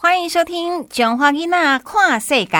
[0.00, 2.56] 欢迎收听《中华囡仔跨世界》。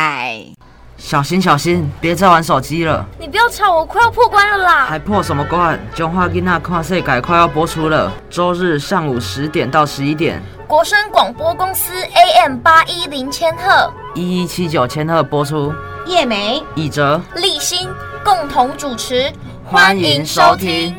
[0.97, 3.07] 小心小心，别再玩手机了！
[3.17, 4.87] 你不要吵，我快要破关了啦！
[4.87, 5.79] 还破什么关？
[5.95, 15.73] 中华囡仔跨世界快要播出了，周日上午十点到十一点，国声广播公司 AM 八一零千赫，一一七九千赫播出。
[16.07, 17.89] 叶梅、以哲、立新
[18.25, 19.33] 共同主持，
[19.65, 20.93] 欢迎收听。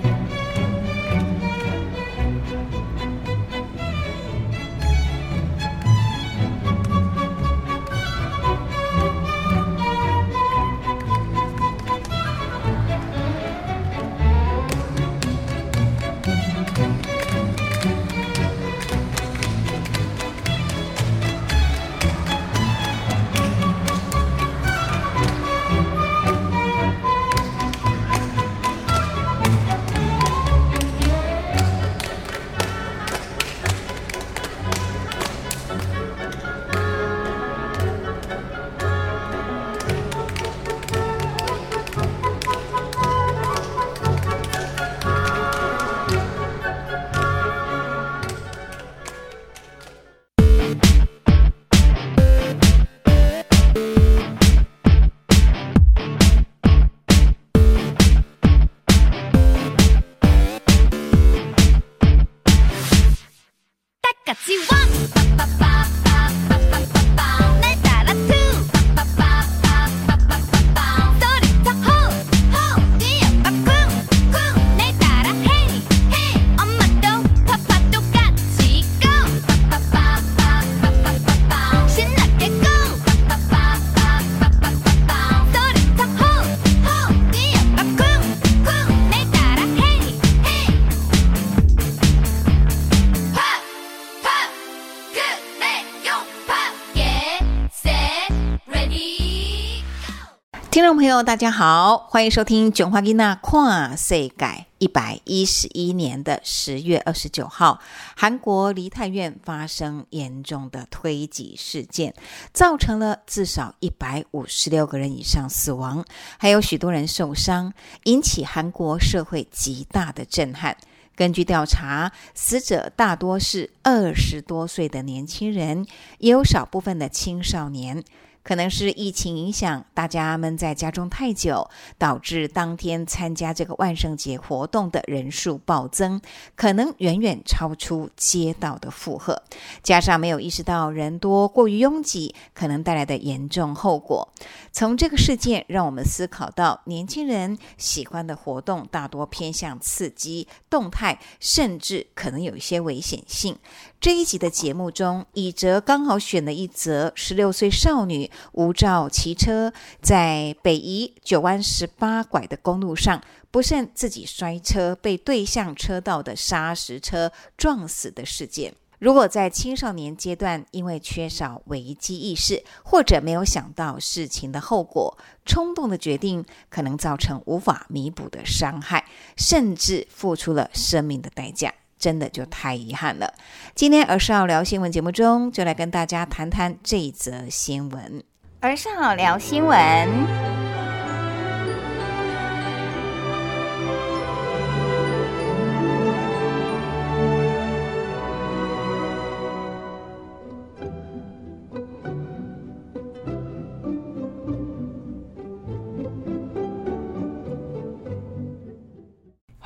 [101.24, 104.68] 大家好，欢迎收听《囧花吉娜跨岁改》。
[104.78, 107.82] 一百一十一年的十月二十九号，
[108.16, 112.14] 韩国梨泰院发生严重的推挤事件，
[112.54, 116.06] 造成了至少一百五十六个人以上死亡，
[116.38, 117.74] 还有许多人受伤，
[118.06, 120.78] 引起韩国社会极大的震撼。
[121.18, 125.86] 根据调查，死者大多是二十多岁的年轻人，
[126.20, 128.06] 也有少部分的青少年。
[128.44, 136.20] 可能是疫情影响，大家闷在家中太久，导致当天参加这个万圣节活动的人数暴增，
[136.56, 139.44] 可能远远超出街道的负荷。
[139.84, 144.34] 加上没有意识到人多过于拥挤可能带来的严重后果。
[144.72, 153.58] 从这个事件，让我们思考到年轻人喜欢的活动大多偏向刺激、动态，甚至可能有一些危险性。
[154.02, 163.22] 这一集的节目中，以哲刚好选了一则十六岁少女无照骑车在北宜九弯十八拐的公路上，
[163.52, 168.74] 不慎自己摔车，被对向车道的砂石车撞死的事件。
[169.00, 179.06] 如果在青少年阶段，因为缺少危机意识，或者没有想到事情的后果，冲动的决定可能造成无法弥补的伤害，
[179.36, 181.74] 甚至付出了生命的代价。
[182.00, 183.34] 真的就太遗憾了。
[183.76, 188.24] 今天儿少聊新闻节目中，就来跟大家谈谈这则新闻。
[188.62, 190.49] 儿少聊新闻。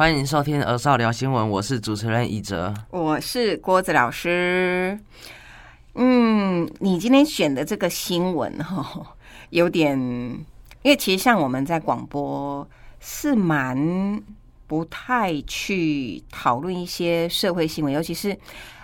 [0.03, 4.99] 欢迎收听《儿少聊新闻》，我是主持人以哲，我是郭子老师。
[5.93, 9.15] 嗯，你今天选的这个新闻哈，
[9.51, 12.67] 有点，因为其实像我们在广播
[12.99, 14.21] 是蛮
[14.67, 18.37] 不太去讨论一些社会新闻，尤其是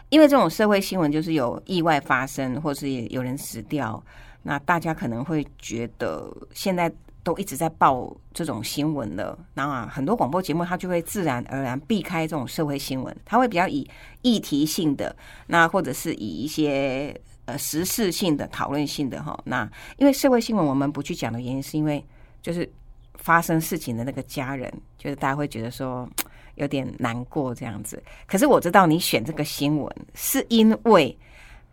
[0.07, 4.01] 因为这种社会新闻就是有意外发生，或是有人死掉，
[4.43, 6.89] 那大家可能会觉得现在。
[7.23, 13.87] 都一直在报这种新闻了，然后啊，很多广播节目它就会自然而然避开这种社会新闻，它会比较以
[14.21, 15.15] 议题性的，
[15.47, 17.13] 那或者是以一些
[17.45, 19.37] 呃时事性的讨论性的哈。
[19.45, 22.03] 那因为社会新闻我们不去讲的原因，是因为
[22.41, 22.67] 就是
[23.15, 26.09] 发生事情的那个家人，就是大家会觉得说
[26.55, 28.01] 有点难过这样子。
[28.25, 31.15] 可是我知道你选这个新闻是因为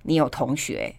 [0.03, 0.95] 你有同学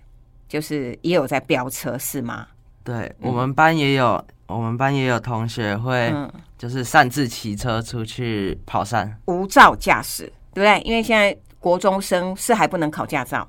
[0.48, 2.48] 就是也有在飙车，是吗？
[2.96, 4.24] 对我们班也有。
[4.48, 6.10] 我们班也有同学会，
[6.58, 10.24] 就是擅自骑车出去跑山，无照驾驶，
[10.54, 10.82] 对不对？
[10.90, 13.46] 因为现在国中生是还不能考驾照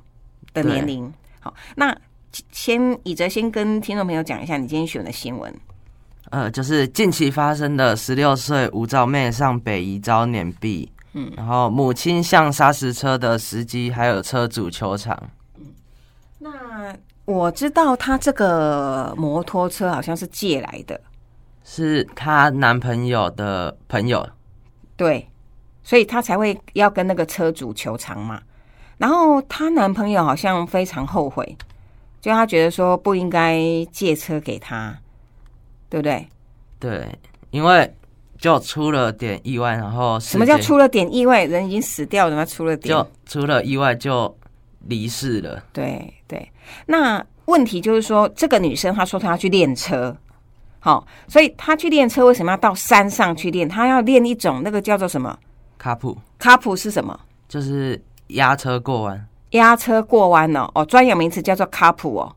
[0.53, 1.09] 的年龄，
[1.39, 1.97] 好，那
[2.51, 5.55] 先以哲先跟听众朋友讲一下你今天选的新闻。
[6.31, 15.17] 呃，就是近期发生的十六岁无照妹上北移遭碾毙，嗯，然后母亲向砂石车的司机还有车主求偿。
[16.41, 16.93] 那
[17.29, 20.99] 我知道她这个摩托车好像是借来的，
[21.63, 24.27] 是她男朋友的朋友，
[24.97, 25.29] 对，
[25.85, 28.41] 所以她才会要跟那个车主求偿嘛。
[28.97, 31.55] 然后她男朋友好像非常后悔，
[32.23, 34.99] 就他觉得说不应该借车给她。
[35.91, 36.29] 对不对？
[36.79, 37.19] 对，
[37.51, 37.95] 因为
[38.37, 41.45] 就出了点意外，然后什么叫出了点意外？
[41.47, 42.45] 人已经死掉了，吗？
[42.45, 44.37] 出了点就出了意外就
[44.87, 45.63] 离世了。
[45.73, 46.51] 对对，
[46.87, 50.17] 那问题就是说，这个女生她说她要去练车，
[50.81, 53.69] 好，所以她去练车为什么要到山上去练？
[53.69, 55.39] 她要练一种那个叫做什么？
[55.77, 56.17] 卡普。
[56.39, 57.19] 卡普是什么？
[57.49, 59.27] 就是压车过弯。
[59.51, 62.37] 压车过弯哦，哦，专有名词叫做卡普哦，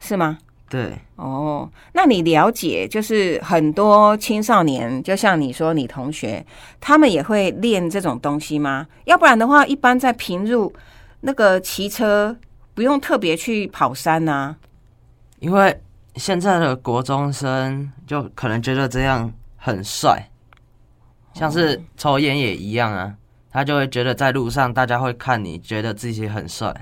[0.00, 0.38] 是吗？
[0.68, 6.44] 对哦，那你了解就是很多青少年，就像你说你同学，
[6.80, 8.86] 他们也会练这种东西吗？
[9.04, 10.72] 要不然的话，一般在平入
[11.20, 12.36] 那个骑车
[12.74, 14.56] 不用特别去跑山呐。
[15.38, 15.80] 因为
[16.16, 20.28] 现在的国中生就可能觉得这样很帅，
[21.34, 23.14] 像是抽烟也一样啊，
[23.52, 26.74] 他就会觉得在路上大家会看你，觉得自己很帅，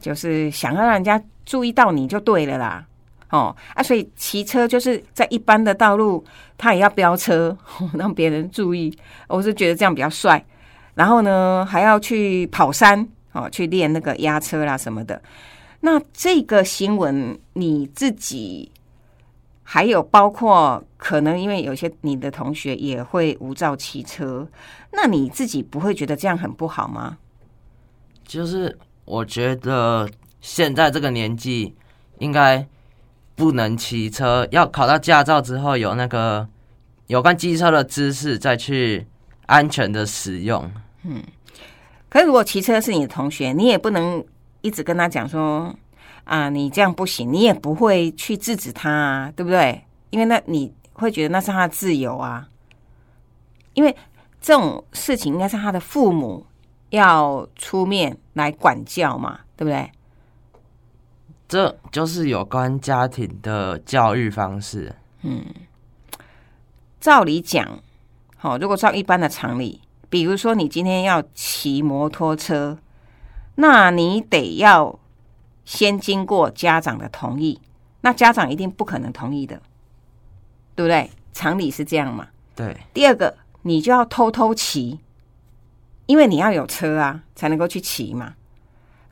[0.00, 2.86] 就是想要让人家注意到你就对了啦。
[3.30, 6.24] 哦啊，所以骑车就是在一般的道路，
[6.58, 7.56] 他也要飙车，
[7.94, 8.92] 让别人注意。
[9.28, 10.44] 我是觉得这样比较帅。
[10.94, 15.22] 然后呢，还要去跑山，哦，去练那个压车啦什么的。
[15.80, 18.70] 那这个新闻你自己，
[19.62, 24.46] 还有包括可能因为有些你的同学也会无照骑车，
[24.90, 27.16] 那你自己不会觉得这样很不好吗？
[28.24, 30.08] 就是我觉得
[30.40, 31.72] 现在这个年纪
[32.18, 32.66] 应该。
[33.40, 36.46] 不能骑车，要考到驾照之后有那个
[37.06, 39.06] 有关机车的知识，再去
[39.46, 40.70] 安全的使用。
[41.04, 41.22] 嗯，
[42.10, 44.22] 可是如果骑车是你的同学，你也不能
[44.60, 45.74] 一直跟他讲说
[46.24, 49.82] 啊，你这样不行，你也不会去制止他，啊，对不对？
[50.10, 52.46] 因为那你会觉得那是他的自由啊。
[53.72, 53.96] 因为
[54.38, 56.44] 这种事情应该是他的父母
[56.90, 59.90] 要出面来管教嘛，对不对？
[61.50, 64.94] 这就是有关家庭的教育方式。
[65.22, 65.44] 嗯，
[67.00, 67.80] 照理讲，
[68.36, 72.78] 好，如果照一般的常理，比如说你今天要骑摩托车，
[73.56, 75.00] 那你得要
[75.64, 77.60] 先经过家长的同意，
[78.02, 79.60] 那家长一定不可能同意的，
[80.76, 81.10] 对不对？
[81.32, 82.28] 常理是这样嘛？
[82.54, 82.76] 对。
[82.94, 85.00] 第二个，你就要偷偷骑，
[86.06, 88.36] 因为你要有车啊，才能够去骑嘛。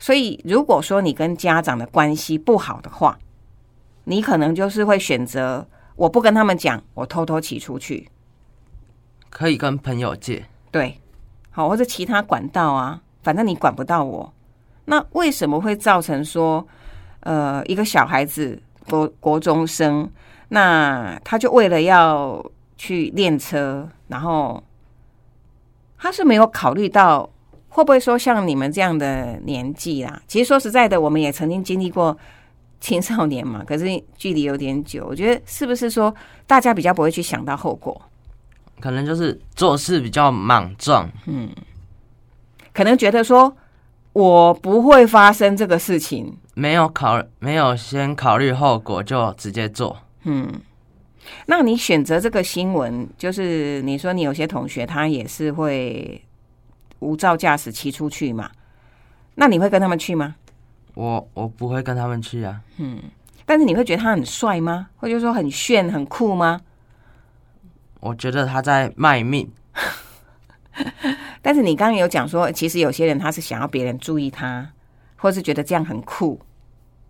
[0.01, 3.19] 所以，如果说你跟家长的关系不好的话，
[4.05, 5.67] 你可能就是会选择
[5.97, 8.09] 我不跟他们讲，我偷偷骑出去，
[9.29, 10.97] 可以跟朋友借，对，
[11.51, 14.33] 好或者其他管道啊，反正你管不到我。
[14.85, 16.65] 那为什么会造成说，
[17.19, 18.57] 呃，一个小孩子
[18.89, 20.09] 国国中生，
[20.47, 22.43] 那他就为了要
[22.77, 24.63] 去练车，然后
[25.97, 27.29] 他是没有考虑到。
[27.69, 30.21] 会不会说像你们这样的年纪啦？
[30.27, 32.17] 其实说实在的，我们也曾经经历过
[32.81, 33.63] 青少年嘛。
[33.67, 33.85] 可是
[34.17, 36.13] 距离有点久，我觉得是不是说
[36.47, 38.01] 大家比较不会去想到后果？
[38.81, 41.49] 可能就是做事比较莽撞，嗯，
[42.73, 43.55] 可能觉得说
[44.13, 50.51] 我不会发生这个事情，没有考没有先考虑后果就直接做，嗯。
[51.45, 56.19] 那你选择这个新闻，就是你说你有些同学他也是会。
[56.99, 58.49] 无照驾驶骑出去嘛？
[59.35, 60.35] 那你会跟他们去吗？
[60.95, 62.61] 我我不会跟他们去啊。
[62.77, 63.01] 嗯，
[63.45, 64.89] 但是你会觉得他很帅吗？
[64.97, 66.61] 或者说很炫、很酷吗？
[68.01, 69.49] 我觉得他在卖命。
[71.41, 74.69] 但是你刚刚有讲说，其实有些人他是想要别人注意他，
[75.15, 76.39] 或是觉得这样很酷，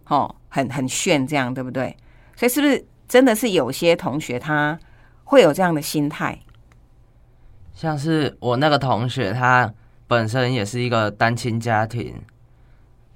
[0.05, 1.95] 哦，很很炫，这样对不对？
[2.35, 4.79] 所以是不是真的是有些同学他
[5.23, 6.39] 会有这样的心态？
[7.73, 9.71] 像是我那个同学，他
[10.09, 12.15] 本身也是一个单亲家庭，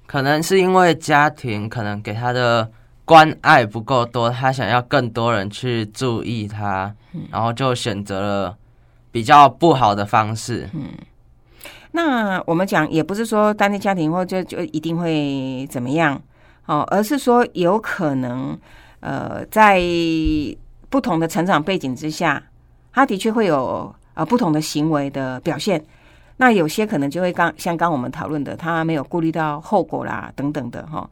[0.06, 2.70] 可能是因为家庭可能给他的
[3.04, 6.94] 关爱不够多，他想要更多人去注意他，
[7.32, 8.56] 然后就选择了
[9.10, 10.70] 比较不好的方式。
[10.72, 10.90] 嗯，
[11.90, 16.22] 那我们讲也不是说单亲家庭或就就一定会怎么样
[16.66, 18.56] 哦，而是说有可能
[19.00, 19.82] 呃，在
[20.88, 22.40] 不同的成长背景之下，
[22.92, 23.92] 他的确会有。
[24.16, 25.84] 呃，不同的行为的表现，
[26.36, 31.08] 那有些可能就会刚像刚我们讨论的，他没有顾虑到后果啦，等等的哈。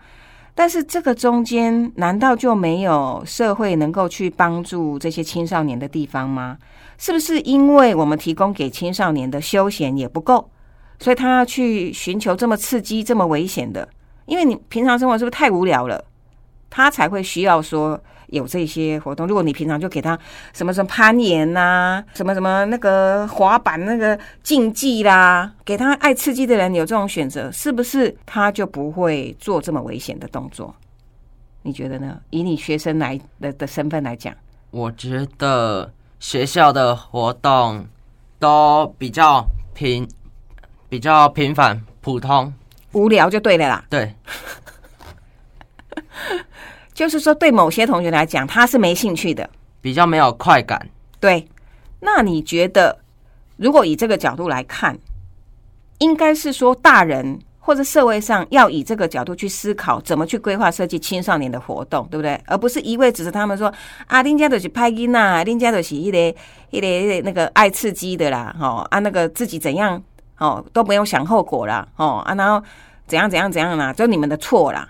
[0.55, 6.59] 但是这个中间难道就没有社会能够去帮助这些青少年的地方吗？
[6.99, 10.51] 是不是因为我们提供给青少年的休闲也不够，
[10.99, 13.89] 所以他要去寻求这么刺激、这么危险的？
[14.27, 16.05] 因为你平常生活是不是太无聊了，
[16.69, 18.01] 他才会需要说。
[18.33, 20.19] 有这些活动，如果你平常就给他
[20.55, 30.75] 什么什么攀岩呐，什么什么那个滑板那个竞技啦，给他爱刺激的人有这种选择，是不是他就不会做这么危险的动作？
[31.61, 32.19] 你觉得呢？
[32.31, 34.35] 以你学生来的的身份来讲，
[34.71, 37.87] 我觉得学校的活动
[38.39, 40.09] 都比较平，
[40.89, 42.51] 比较平凡普通，
[42.93, 43.85] 无聊就对了啦。
[43.91, 44.15] 对。
[46.95, 49.49] 就是说，对某些同学来讲，他是没兴趣的，
[49.81, 50.89] 比较没有快感。
[51.19, 51.47] 对，
[52.01, 52.99] 那你觉得，
[53.57, 54.99] 如果以这个角度来看，
[55.99, 62.39] 应该是说，大人或者社会上要以这个角度去思考，怎么去规划设计青少年的活动，对不对？
[62.45, 63.73] 而不是一味指着他们说
[64.09, 66.35] 啊，林家都是拍音呐，林家都是一类
[66.71, 70.03] 一类那个爱刺激的啦，哦啊，那个自己怎样
[70.39, 72.61] 哦都不用想后果啦，哦啊，然后
[73.07, 74.89] 怎样怎样怎样啦，就你们的错啦。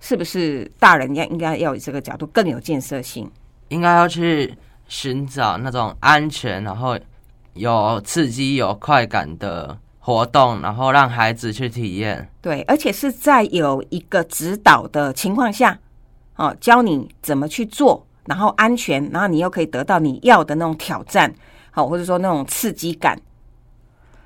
[0.00, 3.30] 是不是大人要应该要以这个角度更有建设性？
[3.68, 4.54] 应该要去
[4.86, 6.98] 寻找那种安全，然后
[7.54, 12.30] 有刺激、有快感的活动，然后让孩子去体验。
[12.40, 15.78] 对，而且是在有一个指导的情况下，
[16.36, 21.34] 哦，教你怎么去做，然后安全，然后你又可以得到你要的那种挑战，
[21.70, 23.20] 好，或者说那种刺激感。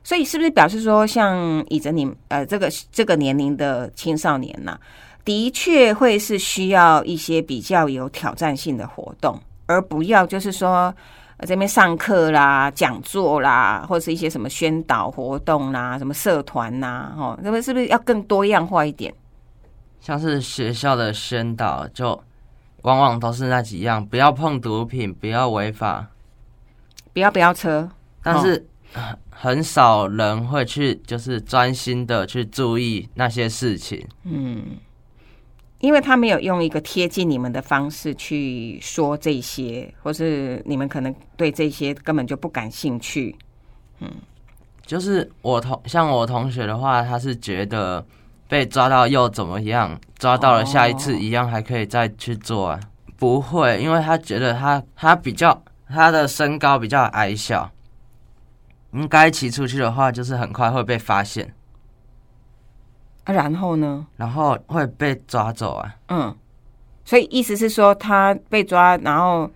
[0.05, 4.79] 所以，是不是表示说，像以着你呃这个这个年龄的青少年呢？
[5.25, 10.93] 的确会是需要一些比较有挑战性的活动，而不要就是说
[11.47, 19.13] 这边上课啦、讲座啦，或者是一些什么宣导活动啦、什么社团呐，哦，那么是不是要更多样化一点？
[20.01, 22.21] 像是学校的宣导，就
[22.83, 26.09] 往往都是那几样：不要碰毒品，不要违法，
[27.13, 27.89] 不要不要车。
[28.25, 28.67] 但是
[29.31, 34.05] 很少人会去，就是专心的去注意那些事情。
[34.25, 34.65] 嗯。
[35.83, 43.35] 因为他没有用一个贴近你们的方式去说这些，或是你们可能对这些根本就不感兴趣。
[43.99, 44.09] 嗯，
[44.87, 48.05] 就是我同像我同学的话，他是觉得
[48.49, 50.01] 被抓到又怎么样？
[50.19, 52.81] 抓到了下一次一样还可以再去做啊？
[53.17, 57.69] 不会，因为他觉得他他比较他的身高比较矮小，
[58.93, 61.53] 应该骑出去的话，就是很快会被发现。
[63.27, 64.07] 然后呢？
[64.17, 65.95] 然后会被抓走啊。
[66.09, 66.35] 嗯，
[67.05, 69.49] 所以意思是说，他被抓，然后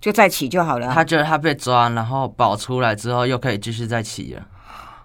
[0.00, 0.90] 就再起就好了。
[0.92, 4.46] 他觉得他被抓，然后保出来之后，又可以继续再起了。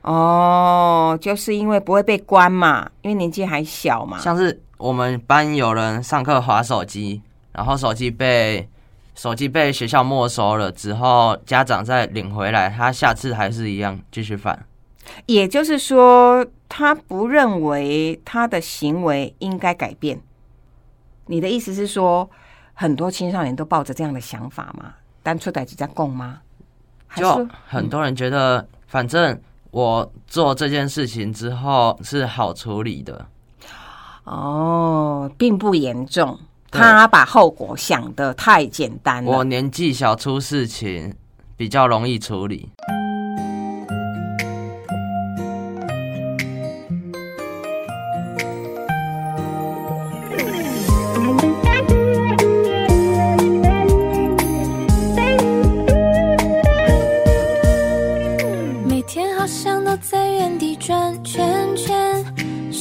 [0.04, 4.20] 哦，就是因为不会被关嘛，因为年纪还小嘛。
[4.20, 8.70] 像是我们班有人上课划手机，然后手机被
[9.16, 14.66] 手机被学校没收了之后，家长再领回来，他下次还是一样继续犯。
[15.26, 16.46] 也就是说。
[16.68, 20.20] 他不认为他的行为应该改变。
[21.28, 22.30] 你的意思是说，
[22.74, 24.96] 很多青少年都抱着这样的想法吗？
[25.24, 26.40] 单出歹只在供吗？
[27.16, 29.40] 就很多人觉得，反正
[29.72, 33.26] 我做这件事情之后是好处理的。
[34.26, 36.38] 哦，并不严重。
[36.72, 39.32] 他把后果想的太简单了。
[39.32, 41.16] 我年纪小，出事情
[41.56, 42.72] 比较容易处理。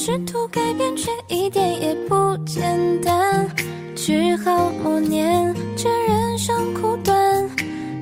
[0.05, 3.49] 试图改变却一点也不简单。
[3.97, 7.49] 只好默念这人生苦短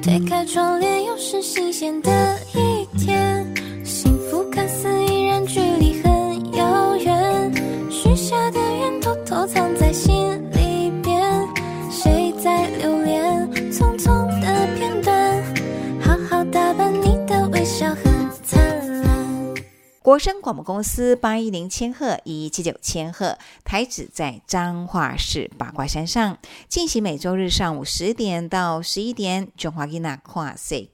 [0.02, 2.11] 推开窗帘又是新鲜的
[2.54, 3.47] 一天。
[3.85, 4.88] 幸福看似
[20.12, 26.37] 国声广播公司八一零千赫一七九千赫台址在彰化市八卦山上，
[26.69, 30.90] 进行每周日上午十点到十一点中华吉娜跨世界。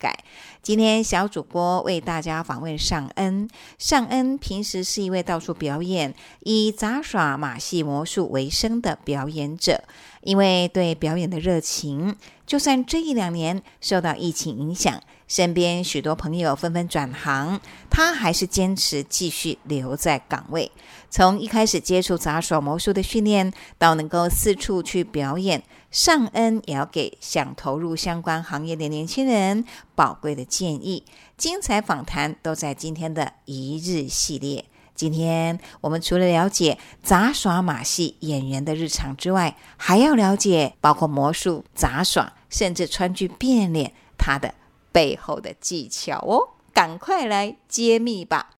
[0.62, 3.50] 今天小主播为大家访问尚恩。
[3.76, 9.82] 尚恩平时是一位到处表演、以杂耍马戏魔术为生的表演者。
[10.20, 12.14] 因为对表演的热情，
[12.46, 20.72] 就算这一两年受到疫情影响，身边许多朋友纷纷转行，他还是坚持继续留在岗位。
[21.10, 31.04] 从一开始接触杂耍魔术的训练，到能够四处去表演，尚恩也要给想投入相关行业的年轻人宝贵的建议。
[31.36, 34.64] 精彩访谈都在今天的一日系列。
[34.94, 44.52] 今天我们除了了解杂耍马戏演员的日常之外，还要了解包括魔术、杂耍，甚至川剧变脸他的
[44.98, 46.58] 背后的技巧哦！
[46.74, 48.50] 赶快来揭秘吧！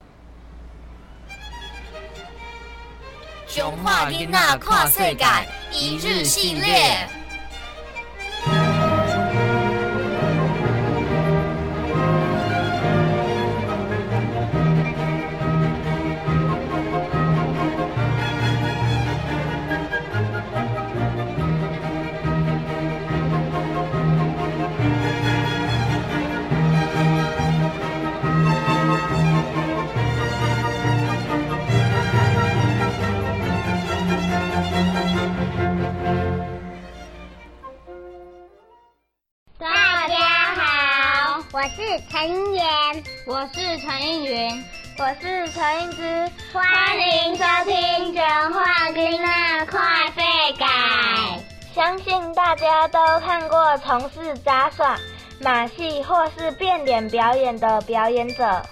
[3.48, 5.24] 熊化囡仔跨世界
[5.72, 7.08] 一日系列。
[41.76, 42.64] 是陈妍，
[43.26, 44.64] 我是陈映云，
[44.98, 46.64] 我是陈映之，欢
[46.98, 50.64] 迎收听《讲话君那快世界》。
[51.74, 54.96] 相信大家都看过从事杂耍、
[55.40, 58.62] 马戏或是变脸表演的表演者，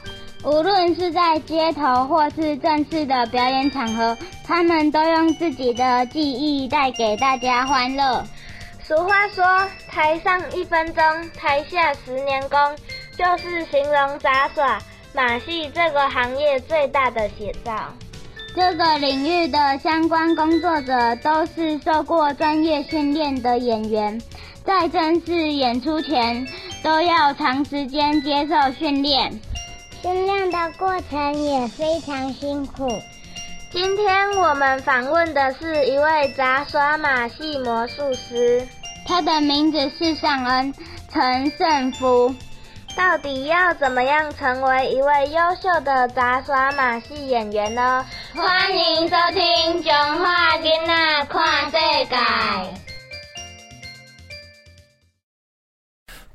[0.43, 8.25] 无论是在街头或是正式的表演场合，他们都用自己的技艺带给大家欢乐。
[8.87, 9.45] 俗话说
[9.91, 11.03] ：“台上一分钟，
[11.37, 12.57] 台下十年功。”
[13.19, 14.79] 就是形容杂耍
[15.13, 17.93] 马戏这个行业最大的写照。
[18.55, 24.21] 这个领域的相关工作者都是受过专业训练的演员，
[24.65, 26.47] 在正式演出前
[26.85, 29.41] 都要长时间接受训练，
[30.01, 32.87] 训练的过程也非常辛苦。
[33.77, 38.67] 今天我们访问的是一位杂耍马戏魔术师，
[39.07, 40.73] 他的名字是尚恩
[41.11, 42.35] 陈胜夫。
[42.97, 48.03] 到底要怎么样成为一位优秀的杂耍马戏演员呢？
[48.35, 51.73] 欢迎收听《中华囡仔看世
[52.07, 52.17] 界》。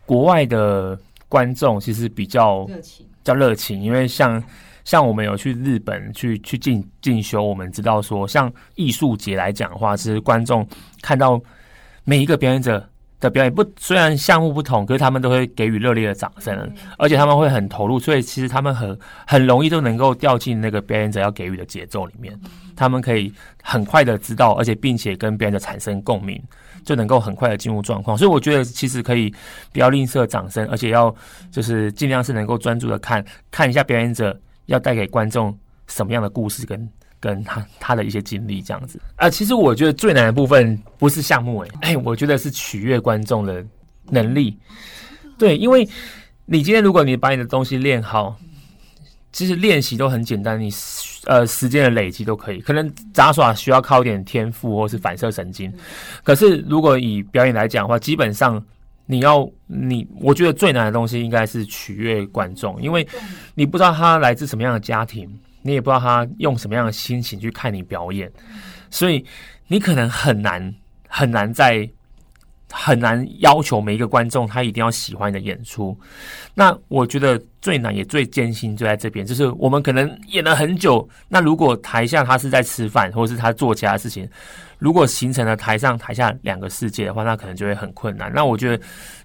[0.05, 0.95] 国外的
[1.27, 4.43] 观众其实比较热情，比较热情，因为像
[4.83, 10.67] 像我们有去日本去去进进修，我们知道说，像艺术节来讲的话，其实观众
[11.01, 11.41] 看到
[12.03, 12.87] 每一个表演者。
[13.21, 22.35] 的表演不虽然项目不同，可是他们都会给予热烈的掌声，而且他们会很投入，所以其实他们很很容易都能够掉进那个表演者要给予的节奏里面。
[22.75, 26.41] 他们可以很快的知道，而且并且跟表演者产生共鸣，
[26.83, 28.17] 就能够很快的进入状况。
[28.17, 29.31] 所以我觉得其实可以
[29.71, 31.15] 不要吝啬掌声，而且要
[31.51, 34.35] 就是尽量是能够专注的看看一下表演者
[34.71, 35.55] 要带给观众
[35.87, 36.89] 什么样的故事跟。
[37.21, 43.63] 跟他他的一些经历这样子啊，其实我觉得最难的部分不是项目哎，哎， 我觉得是取悦观众的
[44.09, 44.57] 能力。
[45.37, 45.87] 对，因为
[46.47, 48.35] 你今天如果你把你的东西练好，
[49.31, 50.71] 其实练习都很简单，你
[51.25, 52.59] 呃时间的累积都可以。
[52.59, 55.71] 可能杂耍需要靠一点天赋或是反射神经，
[56.23, 58.59] 可是如果以表演来讲的话，基本上
[59.05, 63.07] 你要你，我觉得最难的东西应该是取悦观众，因为
[63.55, 65.29] 你不知道他来自什么样的家庭。
[65.63, 68.27] 你也不知道他用什么样的心情去看你表演，
[68.89, 69.23] 所以
[69.67, 70.73] 你可能很难
[71.07, 71.87] 很难在
[72.71, 75.95] 很难要求每一个观众他一定要喜欢你的演出。
[76.55, 84.27] 那我觉得最难也最艰辛就在这边，就是我们可能演了很久，那如果台下他是在吃饭，或者是他做其他事情，
[84.81, 88.29] 如果形成了台上台下两个世界的话，那可能就会很困难。
[88.33, 88.83] 那我觉得。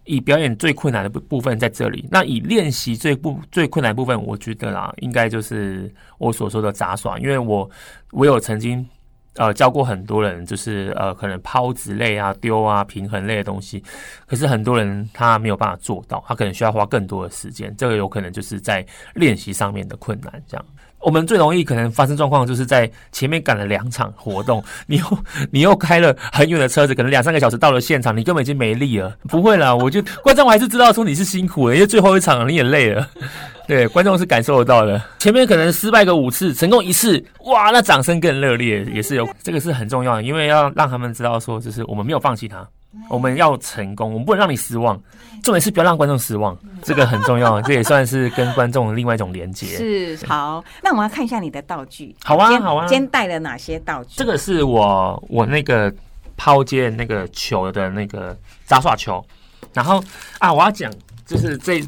[0.09, 7.69] 以表演最困难的部部分在这里，那以练习最不最困难部分，我觉得啦，应该就是我所说的杂耍，因为我
[8.13, 8.89] 我有曾经
[9.35, 13.83] 呃教过很多人，就是呃可能抛掷类啊、丢啊、平衡类的东西，
[14.29, 20.65] 可是很多人他没有办法做到，他可能需要花更多的时间，这个有可能就是在练习上面的困难，这样。
[21.01, 25.19] 我们最容易可能发生状况，就是在前面赶了两场活动， 你又
[25.51, 29.17] 你又开了很远的车子，可能两三个小时到了现场，你根本已经没力了。
[29.29, 33.09] 不会啦，我就观众还是知道说你是辛苦的，因为最后一场你也累了。
[33.69, 35.01] 对，观众是感受得到的。
[35.19, 42.67] 前面可能失败个五次，成功一次，哇，那掌声更热烈，也是有这个是很重要的，因为要让他们知道说，就是我们没有放弃他。
[43.09, 45.01] 我们要成功，我们不能让你失望。
[45.43, 47.61] 重点是不要让观众失望，这个很重要。
[47.63, 49.67] 这也算是跟观众另外一种连接。
[49.67, 52.15] 是好，那我们要看一下你的道具。
[52.25, 52.87] 好啊，好啊。
[52.89, 54.15] 今天带了哪些道具？
[54.17, 55.93] 这个是我我那个
[56.37, 59.25] 抛接那个球的那个杂耍球，
[59.73, 60.03] 然后
[60.39, 60.93] 啊，我要讲
[61.25, 61.81] 就是这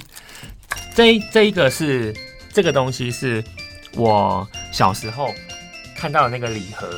[0.94, 2.14] 这这一个是
[2.52, 3.42] 这个东西是
[3.96, 5.34] 我小时候
[5.96, 6.88] 看到的那个礼盒，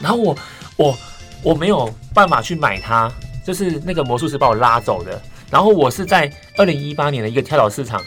[0.00, 0.36] 然后我
[0.76, 0.98] 我
[1.42, 3.12] 我没有办法去买它，
[3.48, 5.18] 就是那个魔术师把我拉走的。
[5.50, 8.04] 然后我是在二零一八年的一个跳蚤市场，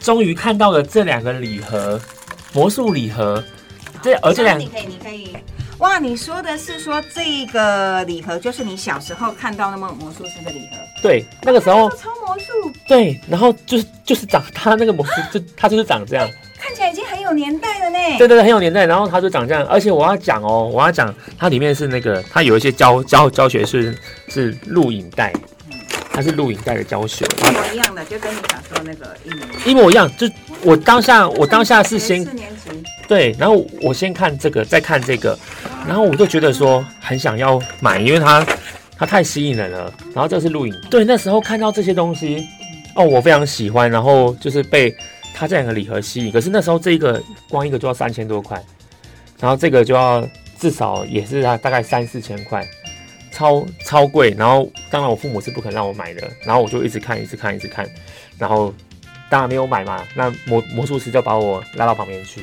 [0.00, 2.00] 终于看到了这两个礼盒，
[2.54, 3.44] 魔术礼盒。
[4.00, 5.36] 这而这两你可以，你可以。
[5.76, 10.76] 哇，你说的是说这个礼盒就是你小时候看到那么魔术师的礼盒？
[11.02, 12.72] 对，那个时候超魔术。
[12.88, 16.26] 对，然后就是就是长他那个魔术，就他就是长这样，
[17.26, 17.98] 有年代的呢。
[18.18, 18.86] 对对对，很有年代。
[18.86, 23.96] 然后他就长这样，而且我要讲哦，我要讲它里面是那个，它有一些教教教学是
[24.28, 25.32] 是录影带。
[26.12, 30.10] 它是录影带的教学，一模一样的，就跟你小时候那个一模一模一样。
[30.16, 30.26] 就
[30.62, 32.70] 我当下，我当下是先四年级，
[33.06, 35.38] 对，然后我先看这个，再看这个，
[35.86, 38.46] 然后我就觉得说很想要买，因为它
[38.96, 39.92] 它太吸引人了。
[40.14, 42.42] 然后这是录影，对，那时候看到这些东西，
[42.94, 44.96] 哦，我非常喜欢，然后就是被
[45.36, 46.32] 它这两个礼盒吸引。
[46.32, 48.60] 可是那时候这一个光一个就要三千多块，
[49.38, 50.26] 然后这个就要
[50.58, 52.66] 至少也是大概三四千块。
[53.32, 57.86] 超超贵，然后当然我父母是不肯让我买的，然后我就一直看，一直看，一直看，
[58.38, 58.72] 然后
[59.28, 60.02] 当然没有买嘛。
[60.14, 62.40] 那魔魔术师就把我拉到旁边去，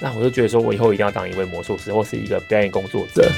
[0.00, 3.30] 那我就觉得说我以后一定要当一位魔术师或是一个表演工作者。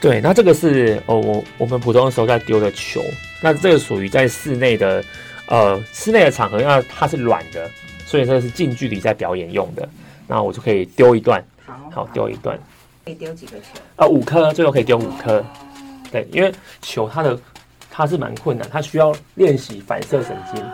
[0.00, 3.04] 对，那这个是哦，我我们普通的时候在丢的球，
[3.42, 5.04] 那这个属于在室内的，
[5.46, 7.70] 呃，室内的场合，因为它是软的，
[8.06, 9.86] 所以这个是近距离在表演用的。
[10.26, 11.44] 那我就可以丢一段，
[11.90, 12.58] 好，丢一段，
[13.04, 13.66] 可以丢几个球？
[13.96, 15.44] 呃，五颗，最后可以丢五颗。
[16.10, 17.38] 对，因为球它的
[17.90, 20.64] 它是蛮困难，它需要练习反射神经，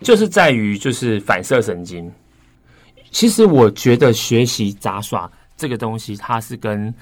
[0.00, 2.10] 就是在于就是反射神经。
[3.10, 6.92] 其实我觉得学习杂耍这个东西，它是跟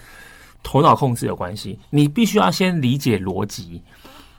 [0.63, 3.83] 头脑控制有关系，你必须要先理解逻辑，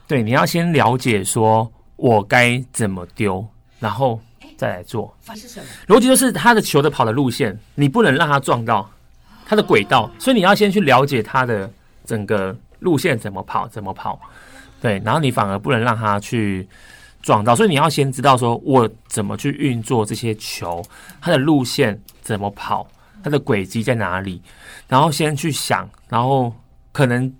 [0.07, 3.45] 对，你要先了解说我该怎么丢，
[3.79, 4.19] 然后
[4.57, 5.15] 再来做。
[5.87, 8.89] 逻辑就是他的球的跑的路线，你不能让他撞到
[9.45, 11.69] 他的轨道，所以你要先去了解他的
[12.05, 14.19] 整个路线怎么跑，怎么跑，
[14.81, 16.67] 对，然后你反而不能让他去
[17.21, 20.83] 撞到，所以你要先知道说我怎么去运作这些球，
[21.21, 22.87] 它的路线怎么跑。
[23.23, 24.41] 它的轨迹在哪里？
[24.87, 26.53] 然后先去想，然后
[26.91, 27.33] 可能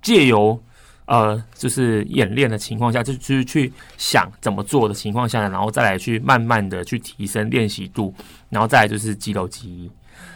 [0.00, 0.60] 借由
[1.04, 8.14] 呃，就是演练的情况下，就就是去想怎么做的情况下，然后再来去慢慢的去提升练习度，
[8.48, 9.90] 然后再来就是肌肉记忆，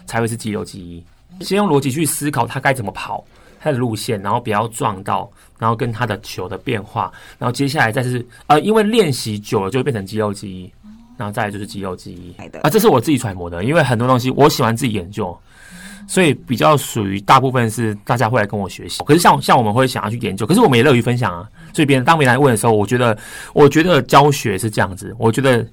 [0.06, 1.04] 才会是肌肉记忆。
[1.42, 3.24] 先用逻辑去思考它该怎么跑，
[3.58, 10.72] 它的路线，然后不要撞到，然后跟它的球的变化，然后接下来再是呃，因为练习久了就会变成肌肉记忆。
[11.22, 15.38] 然后再来就是肌肉记忆啊，这是我自己揣摩的，因为很多东西我喜欢自己研究，
[16.08, 19.04] 所以比较属于大部分是大家会来跟我学习。
[19.04, 21.48] 可是像像我们会想要去研究，可是我们也乐于分享啊。
[21.72, 23.16] 所以别人当别人来问的时候，我觉得
[23.52, 25.64] 我觉得教学是这样子，我觉得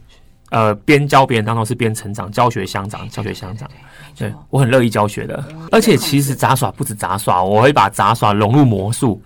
[0.52, 3.68] 呃边教别人当中是边成长，教学相长，教学相长。
[4.16, 9.20] 对我很乐意教学的，而且其实杂耍不止杂耍，我会把杂耍融入魔术。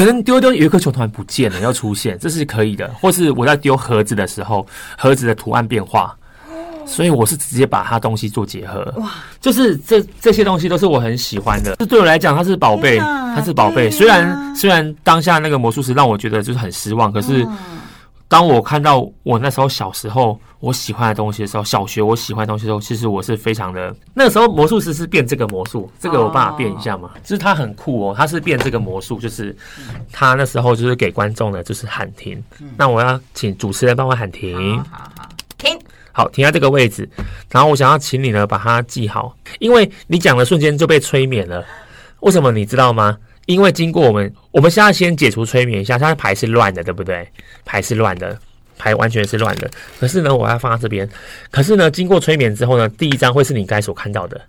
[0.00, 2.90] 可能丢丢有一颗球突然不见了，要出现，这是可以的。
[2.98, 6.16] 或是我在丢盒子的时候，盒子的图案变化，
[6.86, 8.82] 所以我是直接把它东西做结合。
[8.96, 9.10] 哇，
[9.42, 11.76] 就是这这些东西都是我很喜欢的。
[11.76, 13.90] 这对我来讲，它是宝贝，它是宝贝。
[13.90, 17.46] 虽然虽然当下那个魔术师让我觉得就是很失望，可是。
[18.30, 23.92] 当我看到我那时候小时候我喜欢的东西的时候，小学我喜欢的东西的时候，其实我是非常的。
[24.14, 29.56] 那个时候魔术师是变这个魔术，这个我帮他变一下嘛，就是他很酷哦，他是变这个魔术，就是
[30.12, 32.40] 他那时候就是给观众的就是喊停。
[32.76, 34.80] 那我要请主持人帮我喊停，
[35.58, 35.76] 停，
[36.12, 37.10] 好停在这个位置。
[37.50, 41.64] 然后我想要请你呢把它记好，因为你讲的瞬间就被催眠了。
[42.20, 43.18] 为什么你知道吗？
[43.50, 47.26] 因为经过我们，我们现在先解除催眠一下，现在牌是乱的，对不对？
[47.64, 48.38] 牌是乱的，
[48.78, 49.68] 牌完全是乱的。
[49.98, 51.08] 可是呢，我要放在这边。
[51.50, 54.40] 可是呢，经过催眠之后呢，第一张会是你该所看到的，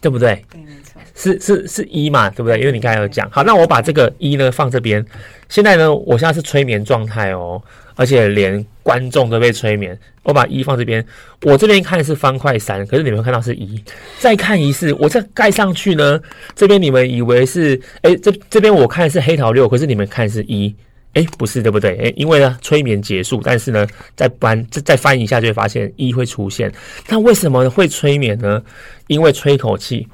[0.00, 0.42] 对不对？
[0.50, 1.00] 对，没错。
[1.14, 2.58] 是是是一嘛，对不对？
[2.58, 3.30] 因为你刚才有讲。
[3.30, 5.04] 好，那我把这个一呢放这边。
[5.48, 7.62] 现在呢，我现在是催眠状态哦。
[8.00, 9.96] 而且连观众都被催眠。
[10.22, 11.04] 我把一放这边，
[11.42, 13.84] 我这边看的是方块三，可是你们看到是一。
[14.18, 16.18] 再看一次，我再盖上去呢，
[16.54, 20.74] 这边你们以为是，哎，这这边我看的是黑桃六，可是你们看是一，
[21.12, 21.94] 哎，不是对不对？
[21.98, 23.86] 哎，因为呢催眠结束，但是呢
[24.16, 26.72] 再翻再再翻一下就会发现一会出现。
[27.06, 28.62] 那为什么会催眠呢？
[29.08, 30.08] 因为吹口气，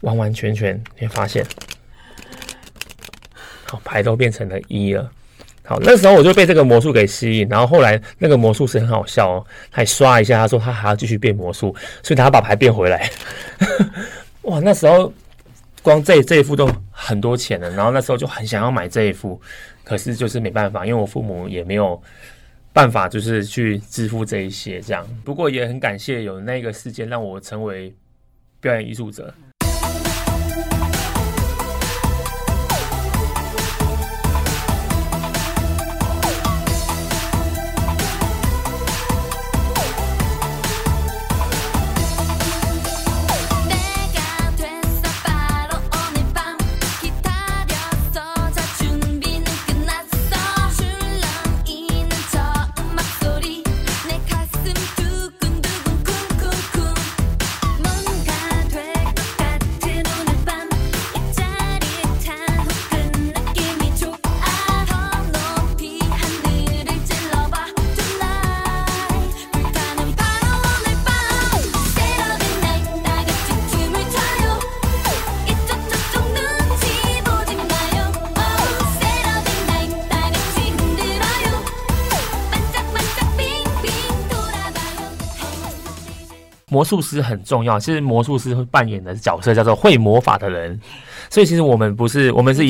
[0.00, 1.44] 完完全全你会发现，
[3.64, 5.10] 好牌都变成了一了。
[5.68, 13.10] 好，那时候我就被这个魔术给吸引，然后后来那个魔术师很好笑哦，还刷一下，他说他还要继续变魔术，所以他把牌变回来。
[14.44, 15.12] 哇，那时候
[15.82, 19.38] 光这这一副都很多钱了，然后那时候就很想要买这一副，
[19.84, 22.02] 可是就是没办法，因为我父母也没有
[22.72, 25.06] 办法，就是去支付这一些这样。
[25.22, 27.94] 不过也很感谢有那个事件让我成为
[28.58, 29.34] 表演艺术者。
[86.78, 90.80] 魔术师很重要，其实魔术师会扮演的角色叫做会魔法的人，
[91.28, 92.62] 所以其实我们不是，我们是，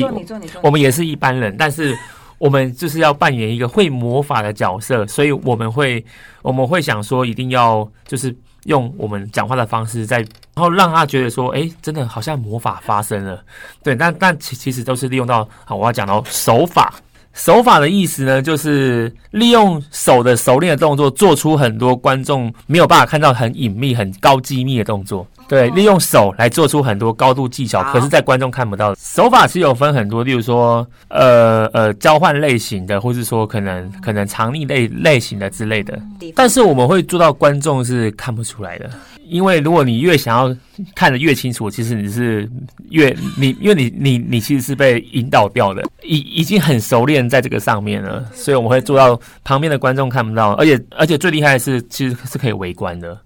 [0.63, 1.95] 我们也是一般人，但是
[2.39, 6.03] 我们就是要扮演一个会魔法的角色，所以我们会，
[6.41, 10.17] 我们会想说，一定要就是用我们讲话的方式，在
[10.55, 13.39] 然后让他觉得说，哎，真的好像魔法发生了，
[13.83, 16.91] 对，但但其其实都是利用到，好，我要讲到手法。
[17.39, 25.25] 手法的意思呢，就是利用手的熟练的动作，做出很多观众没有办法看到很隐秘、很高机密的动作。
[25.47, 28.93] 对，利用手来做出很多高度技巧，可是，在观众看不到。
[28.95, 35.97] 手法是有分很多，例如说，呃呃，交换类型的，或是说可能可能藏匿类类型的之类的。
[36.35, 38.89] 但是我们会做到观众是看不出来的，
[39.29, 40.55] 因为如果你越想要
[40.95, 42.49] 看得越清楚，其实你是
[42.89, 53.17] 越你，因为你你你其实是被引导掉的，已已经很熟练在这个上面了，所以我们会做到旁边的观众看不到，而且而且最厉害的是，其实是可以围观的。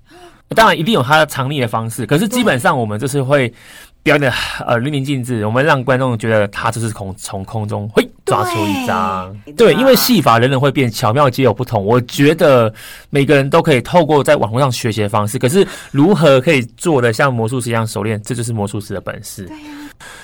[0.49, 3.51] 当然一定有他的藏匿的方式，可是基本上我们就是会
[4.03, 4.31] 表演的
[4.67, 11.83] 呃淋漓尽致，我们让观众觉得他就是空从空中会抓出一张，对，因为戏法人人会变，巧妙皆有不同。
[11.83, 12.73] 我觉得
[13.09, 19.45] 每个人都可以透过在网络上学习的方式，可是如何可以做的像魔术师一样熟练，这就是魔术师的本事。
[19.45, 19.63] 对呀，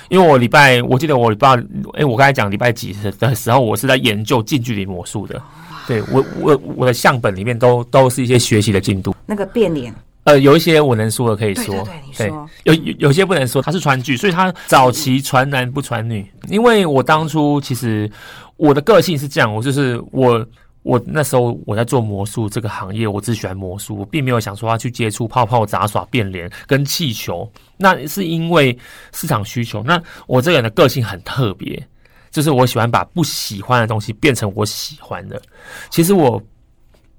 [0.08, 1.48] 因为我礼拜我记得我礼拜
[1.92, 5.40] 哎，我刚才讲礼拜几的时候，我是在研究近距离魔术的。
[5.86, 9.92] 对我我我的相本里面都都是一些学习的进度，那个变脸。
[10.30, 11.84] 呃，有一些我能说的可以说，
[12.16, 12.28] 对，
[12.62, 13.60] 有有有些不能说。
[13.60, 16.24] 他是川剧，所以他早期传男不传女。
[16.48, 18.08] 因为我当初其实
[18.56, 20.46] 我的个性是这样，我就是我
[20.82, 27.50] 我那时候我在做魔术这个行业，我只喜欢魔术，我并没有想说要去接触泡泡杂耍、变脸跟气球。
[27.76, 28.78] 那是因为
[29.12, 29.82] 市场需求。
[29.82, 31.84] 那我这个人的个性很特别，
[32.30, 35.42] 就是我喜欢把不喜欢的东西变成我喜欢的。
[35.90, 36.40] 其实我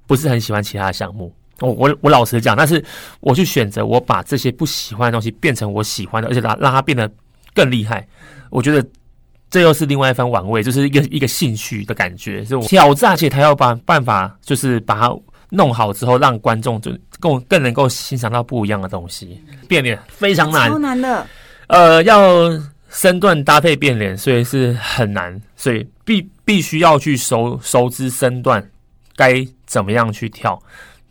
[0.07, 1.29] 不是很喜欢其他的项目。
[1.61, 2.83] 我我我老实讲，但是
[3.19, 7.09] 我去选择，我把这些不喜欢的东西变成我喜欢的，而且让让它变得
[7.53, 8.07] 更厉害。
[8.49, 8.85] 我觉得
[9.49, 15.15] 这又是另外一番玩味，就是一个一个兴趣的感觉，是挑战，而且他要把办法，就是把它
[15.49, 19.41] 弄好之后，让观众就更更能够欣赏到不一样的东西。
[19.67, 21.27] 变脸非常难，超难的。
[21.67, 22.49] 呃，要
[22.89, 28.65] 身段搭配变脸，所以是很难，所以必必须要去熟熟知身段
[29.15, 30.61] 该怎么样去跳。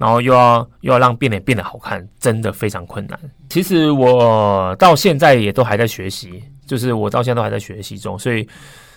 [0.00, 3.20] 然后又要又要让变脸变得好看，真的非常困难。
[3.50, 8.48] 其实我到现在也都还在学习，就是我到现在都还在学习中，所以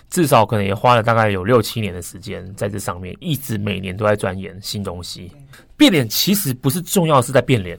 [0.08, 5.30] 至少可能也花了大概有六七年的时间在这上面，一直每年都在钻研新东西。
[5.76, 7.78] 变脸其实不是重要是在变脸，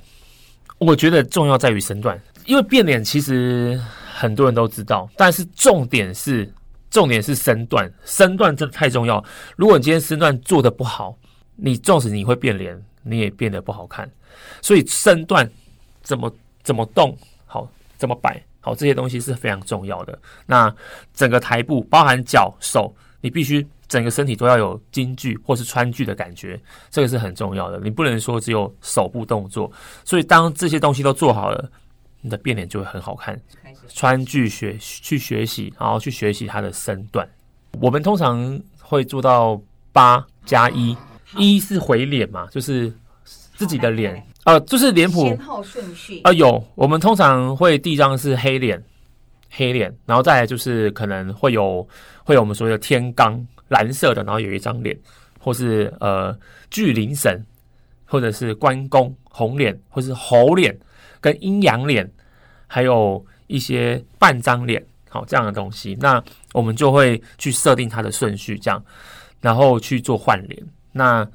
[0.77, 3.81] 我觉得重要在于身段，因为变脸其实
[4.13, 6.47] 很多人都知道，但是重点是
[6.91, 9.23] 重点是身段，身段真的太重要。
[9.55, 11.17] 如果你今天身段做的不好，
[11.55, 12.79] 你纵使你会变脸。
[13.07, 14.09] 你也变得不好看，
[14.61, 15.49] 所以身段
[16.01, 17.15] 怎么怎么动
[17.45, 20.19] 好，怎么摆好，这些东西是非常重要的。
[20.47, 20.73] 那
[21.13, 27.79] 整个台步包含脚手，你必须整个身体都要有京剧或是川剧的感觉，这个是很重要的。
[27.79, 29.71] 你不能说只有手部动作，
[30.03, 31.71] 所以当这些东西都做好了，
[32.21, 33.39] 你的变脸就会很好看。
[33.87, 37.27] 川剧学去学习，然后去学习它的身段。
[37.79, 39.61] 我们通常会做到
[39.93, 40.97] 八加一，
[41.37, 42.93] 一是回脸嘛，就是
[43.55, 45.25] 自己的脸，呃，就是脸谱。
[45.27, 46.21] 先后顺序。
[46.23, 48.81] 啊、有，我们通常会第一张是黑脸，
[49.49, 51.87] 黑脸，然后再来就是可能会有
[52.23, 54.97] 会有我们所谓的天罡蓝色的，然后有一张脸，
[55.39, 56.37] 或是呃
[56.69, 57.43] 巨灵神，
[58.05, 60.77] 或者是关公红脸，或是猴脸
[61.19, 62.09] 跟阴阳脸，
[62.67, 68.83] 还有一些半张脸，好这样的东西，那我们就会去设定它的顺序，这样，
[69.41, 70.63] 然后去做换脸。
[70.97, 71.27] 那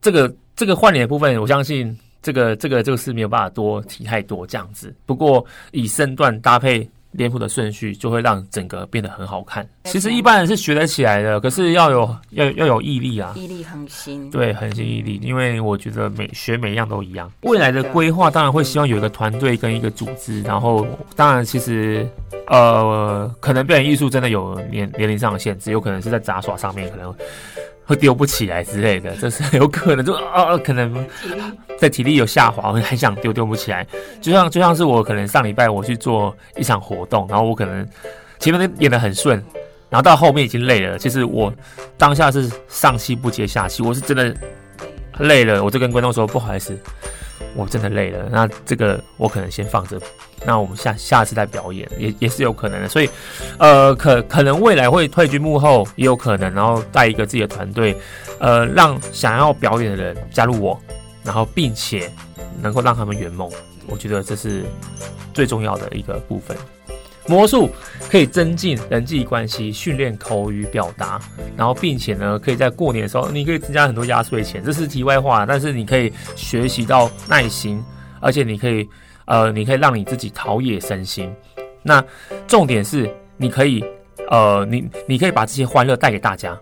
[0.00, 4.94] 这个这个换脸的部分，我相信这个这个这个是没有办法多提太多这样子。
[5.04, 9.68] 不过以身段搭配脸谱的顺序，就会让整个变得很好看。
[9.84, 13.32] 其实一般人是学得起来的，可是要有要要有毅力啊。
[13.34, 14.30] 毅力恒心。
[14.30, 17.28] 对，恒心毅力，因为我觉得每学每一样都一样。
[17.40, 20.86] 未来的规划当然会希望有一个团队跟一个组织，然后
[21.16, 22.08] 当然其实
[22.46, 27.12] 呃，可能表演艺术真的有年年龄上的限制，有可能是在杂耍上面可能
[27.88, 31.06] 会丢不起来之类的，这是 有可能就啊、可能
[31.78, 33.86] 在体力有下滑，很想丢丢不起来。
[34.20, 37.88] 就像就像是我可能上礼拜我去做一场活动，然后我可能
[38.38, 39.42] 前面演的很顺。
[39.88, 41.50] 然后到后面已经累了，其实我
[41.96, 44.36] 当下是上气不接下气，我是真的
[45.20, 46.78] 累了，我就跟观众说不好意思，
[47.58, 48.28] 我真的累了。
[48.30, 50.00] 那这个我可能先放着，
[50.46, 52.88] 那我们下下次再表演，也也是有可能的。
[52.88, 53.10] 所以，
[53.58, 57.96] 呃，可可能未来会退居幕后，也有可能，然后带一个自己的团队，
[58.38, 60.80] 呃，让想要表演的人加入我，
[61.24, 62.08] 然后并且
[62.62, 63.50] 能够让他们圆梦，
[63.88, 64.64] 我觉得这是
[65.34, 66.56] 最重要的一个部分。
[67.28, 67.70] 魔术
[68.10, 71.20] 可以增进人际关系，训练口语表达，
[71.56, 77.82] 然后并且呢，可以在过年的时候，你可以增加很多压岁钱，这是题外话，但是你可以学习到耐心，
[78.20, 78.88] 而且你可以，
[79.26, 81.30] 呃，你可以让你自己陶冶身心。
[81.82, 82.02] 那
[82.46, 83.84] 重点是，你可以，
[84.30, 86.58] 呃，你你可以把这些欢乐带给大家。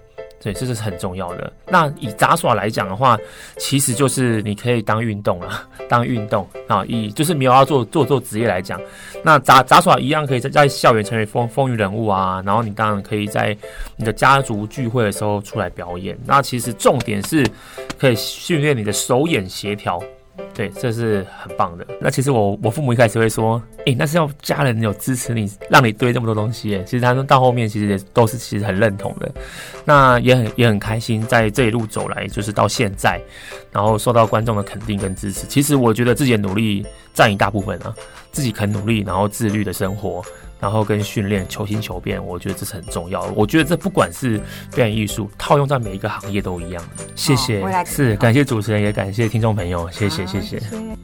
[0.46, 1.52] 对，这是很重要的。
[1.66, 3.18] 那以杂耍来讲的话，
[3.56, 6.84] 其实就是你可以当运动啊，当运动啊。
[6.86, 8.80] 以就是没有要做做做职业来讲，
[9.24, 12.40] 那杂杂耍一样可以在在校园成为风风云人物啊。
[12.46, 13.56] 然后你当然可以在
[13.96, 16.16] 你的家族聚会的时候出来表演。
[16.24, 17.44] 那其实重点是
[17.98, 20.00] 可以训练你的手眼协调。
[20.56, 21.86] 对，这是很棒的。
[22.00, 26.82] 那其实我我父母一开始会说，诶、那是要家人有支持你，让你堆这么多东西。
[26.86, 29.30] 其实他们到后面其实也都是其实很认同的。
[29.84, 33.20] 那也很也很开心，在这一路走来，就是到现在，
[33.70, 35.46] 然后受到观众的肯定跟支持。
[35.46, 37.94] 其实我觉得自己的努力占一大部分啊，
[38.32, 40.24] 自己肯努力，然后自律的生活，
[40.58, 43.32] 然后跟训练，求新求变，我觉得这是很重要的。
[43.34, 44.40] 我觉得这不管是
[44.74, 46.82] 表演艺术，套用在每一个行业都一样。
[47.14, 50.56] 谢谢，是感谢主持人，也感谢听众朋友，谢谢谢谢。
[50.56, 50.96] 屋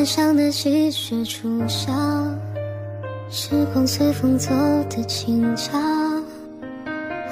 [0.00, 1.92] 檐上的积雪初消，
[3.28, 4.48] 时光随风走
[4.88, 5.78] 的轻巧，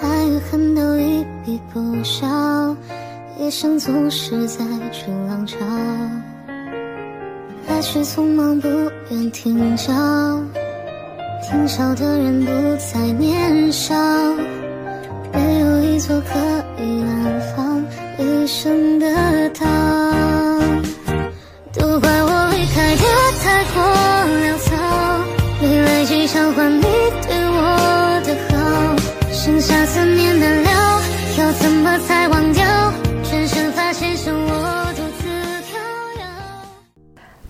[0.03, 2.77] 爱与恨都一笔勾销，
[3.39, 5.57] 一生总是在逐浪潮，
[7.67, 8.69] 来去匆忙不
[9.11, 9.91] 愿停脚，
[11.43, 13.95] 听笑的人不再年少，
[15.33, 16.48] 没有一座可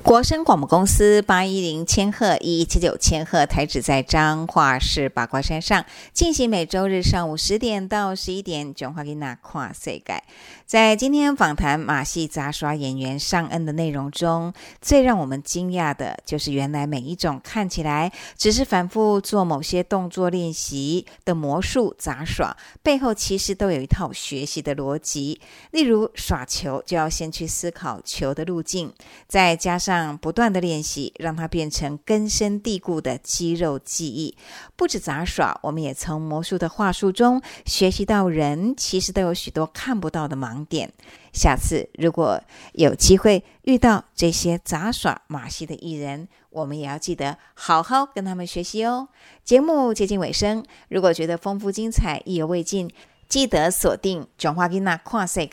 [0.09, 8.73] 国声广播公司八一零千赫一一七九千赫台址在彰化市八卦山上，进行每周日上午十点到十一点。
[8.73, 10.23] 转化给那跨世界，
[10.65, 25.39] 在今天访谈马戏杂耍演员尚恩的内容中，最让我们惊讶的就是原来每一种看起来只是反复做某些动作练习的魔术杂耍，背后其实都有一套学习的逻辑。
[25.73, 28.91] 例如耍球，就要先去思考球的路径，
[29.27, 29.98] 再加上。
[30.21, 34.37] 不断的练习，让它变成根深蒂固的肌肉记忆。
[34.77, 40.93] 不止杂耍，我们也从魔术的话术中学习到，人其实都有许多看不到的盲点。
[41.33, 42.41] 下次如果
[42.73, 49.09] 有机会遇到这些杂耍马戏的艺人，我们也要记得好好跟他们学习哦。
[49.45, 52.91] 节目接近尾声，如果觉得丰富精彩、意犹未尽，
[53.29, 55.47] 记得锁定《转化给那跨世界》。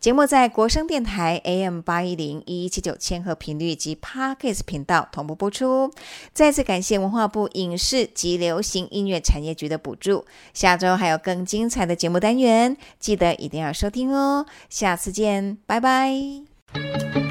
[0.00, 5.92] 节目在国声电台 AM 八一零一一七九千赫频率及 Parkes 频道同步播出。
[6.32, 10.24] 再次感谢文化部影视及流行音乐产业局的补助。
[10.54, 14.46] 下周还有更精彩的节目单元，记得一定要收听哦。
[14.70, 17.29] 下次见，拜拜。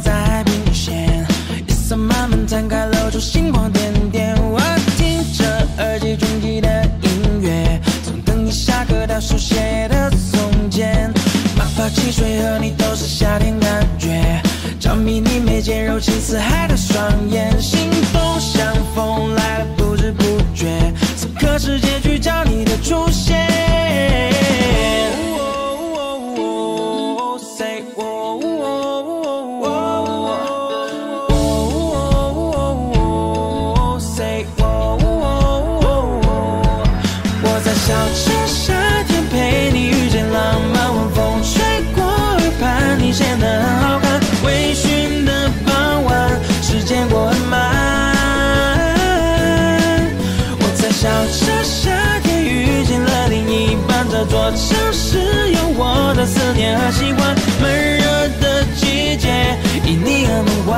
[0.00, 1.26] 在海平线，
[1.66, 4.34] 夜色慢慢摊开，露出星光点点。
[4.42, 4.58] 我
[4.96, 5.44] 听着
[5.78, 11.12] 耳机中记的音乐，从等你下课到书写的从前。
[11.56, 14.42] 马发汽水和你都是夏天感觉，
[14.80, 20.24] 着迷你眉间柔情似海的双眼，心动像风来了不知不
[20.54, 23.51] 觉，此刻是结局，叫你的出现。
[54.44, 58.04] 我城市有我的思念和喜欢，闷热
[58.40, 60.72] 的季节因你而梦幻。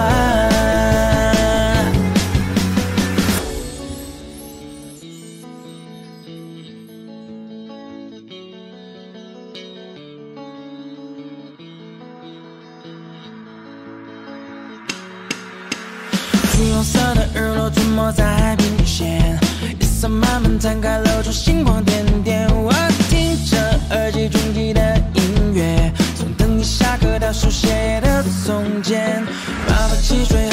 [16.52, 19.40] 橘红色的日落沉没在海平线，
[19.80, 22.23] 夜色慢慢摊开，露出星光点点。
[24.28, 24.80] 终极的
[25.14, 29.24] 音乐，从等你下课到书写的从前，
[29.66, 30.48] 爸爸汽水